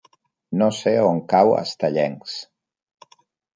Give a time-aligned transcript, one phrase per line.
[0.61, 2.37] No sé on cau Estellencs.